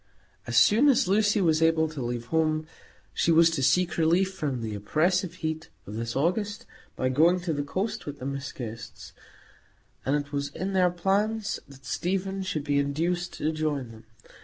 As 0.47 0.57
soon 0.57 0.89
as 0.89 1.07
Lucy 1.07 1.41
was 1.41 1.61
able 1.61 1.87
to 1.89 2.01
leave 2.01 2.25
home, 2.33 2.65
she 3.13 3.31
was 3.31 3.51
to 3.51 3.61
seek 3.61 3.99
relief 3.99 4.33
from 4.33 4.61
the 4.63 4.73
oppressive 4.73 5.35
heat 5.35 5.69
of 5.85 5.93
this 5.95 6.15
August 6.15 6.65
by 6.95 7.07
going 7.09 7.39
to 7.41 7.53
the 7.53 7.61
coast 7.61 8.07
with 8.07 8.17
the 8.17 8.25
Miss 8.25 8.51
Guests; 8.51 9.13
and 10.03 10.15
it 10.15 10.31
was 10.31 10.49
in 10.55 10.73
their 10.73 10.89
plans 10.89 11.59
that 11.67 11.85
Stephen 11.85 12.41
should 12.41 12.63
be 12.63 12.79
induced 12.79 13.33
to 13.33 13.51
join 13.51 13.91
them. 13.91 14.05